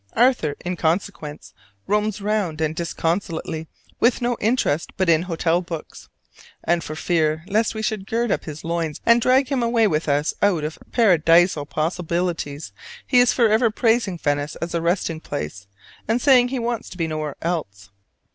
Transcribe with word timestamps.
Arthur, 0.15 0.55
in 0.65 0.75
consequence, 0.77 1.53
roams 1.85 2.21
round 2.21 2.57
disconsolately 2.75 3.67
with 3.99 4.19
no 4.19 4.35
interest 4.39 4.91
but 4.97 5.09
in 5.09 5.21
hotel 5.21 5.61
books. 5.61 6.09
And 6.63 6.83
for 6.83 6.95
fear 6.95 7.43
lest 7.47 7.75
we 7.75 7.83
should 7.83 8.07
gird 8.07 8.31
up 8.31 8.45
his 8.45 8.63
loins 8.63 8.99
and 9.05 9.21
drag 9.21 9.49
him 9.49 9.61
away 9.61 9.85
with 9.85 10.09
us 10.09 10.33
out 10.41 10.63
of 10.63 10.79
Paradisal 10.91 11.67
possibilities, 11.67 12.71
he 13.05 13.19
is 13.19 13.31
forever 13.31 13.69
praising 13.69 14.17
Venice 14.17 14.55
as 14.55 14.73
a 14.73 14.81
resting 14.81 15.19
place, 15.19 15.67
and 16.07 16.19
saying 16.19 16.47
he 16.47 16.57
wants 16.57 16.89
to 16.89 16.97
be 16.97 17.05
nowhere 17.05 17.35
else. 17.43 17.91